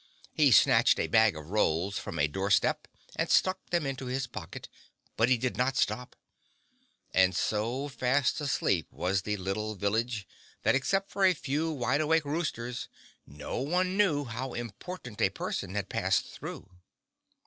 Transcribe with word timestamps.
He 0.33 0.49
snatched 0.49 0.99
a 0.99 1.05
bag 1.05 1.35
of 1.35 1.51
rolls 1.51 1.99
from 1.99 2.17
a 2.17 2.27
doorstep 2.27 2.87
and 3.17 3.29
stuck 3.29 3.63
them 3.69 3.85
into 3.85 4.07
his 4.07 4.25
pocket, 4.25 4.67
but 5.15 5.29
he 5.29 5.37
did 5.37 5.57
not 5.57 5.77
stop, 5.77 6.15
and 7.13 7.35
so 7.35 7.87
fast 7.87 8.41
asleep 8.41 8.87
was 8.89 9.21
the 9.21 9.37
little 9.37 9.75
village 9.75 10.27
that 10.63 10.73
except 10.73 11.11
for 11.11 11.23
a 11.23 11.35
few 11.35 11.71
wideawake 11.71 12.25
roosters, 12.25 12.89
no 13.27 13.57
one 13.61 13.95
knew 13.95 14.25
how 14.25 14.55
important 14.55 15.21
a 15.21 15.29
person 15.29 15.75
had 15.75 15.87
passed 15.87 16.31
through. 16.31 16.67